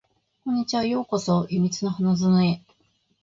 [0.43, 0.83] こんにちは。
[0.83, 2.63] ようこそ秘密の花園へ